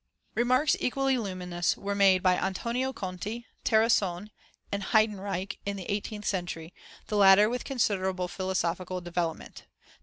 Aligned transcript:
Remarks 0.33 0.75
equally 0.79 1.15
luminous 1.19 1.77
were 1.77 1.93
made 1.93 2.23
by 2.23 2.35
Antonio 2.35 2.91
Conti, 2.91 3.45
Terrasson, 3.63 4.31
and 4.71 4.81
Heydenreich 4.81 5.59
in 5.63 5.77
the 5.77 5.85
eighteenth 5.91 6.25
century, 6.25 6.73
the 7.05 7.17
latter 7.17 7.47
with 7.47 7.63
considerable 7.63 8.27
philosophical 8.27 8.99
development. 8.99 9.65